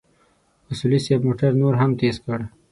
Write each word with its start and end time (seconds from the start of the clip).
اصولي 0.71 0.99
صیب 1.05 1.21
موټر 1.27 1.51
نور 1.61 1.73
هم 1.81 1.91
تېز 1.99 2.15
کړ. 2.25 2.39